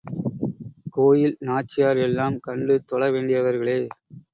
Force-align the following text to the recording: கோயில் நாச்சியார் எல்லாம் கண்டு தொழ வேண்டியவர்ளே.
கோயில் 0.89 1.37
நாச்சியார் 1.41 1.97
எல்லாம் 1.99 2.39
கண்டு 2.39 2.83
தொழ 2.85 3.11
வேண்டியவர்ளே. 3.11 3.79